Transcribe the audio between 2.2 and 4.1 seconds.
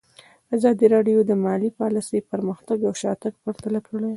پرمختګ او شاتګ پرتله کړی.